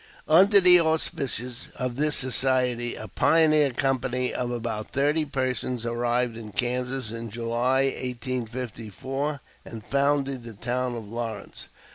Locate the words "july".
7.29-7.83